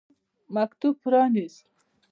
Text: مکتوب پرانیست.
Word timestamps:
مکتوب 0.55 0.95
پرانیست. 1.03 1.65